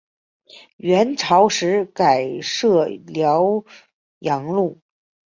[0.77, 2.67] 元朝时改置
[3.05, 3.63] 辽
[4.17, 4.81] 阳路。